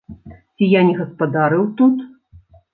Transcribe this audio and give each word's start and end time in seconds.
Ці 0.55 0.69
я 0.69 0.81
не 0.87 0.95
гаспадарыў 1.03 1.71
тут? 1.83 1.95